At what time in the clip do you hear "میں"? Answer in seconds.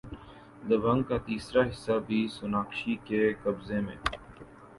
3.81-3.95